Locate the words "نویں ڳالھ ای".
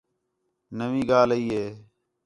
0.77-1.45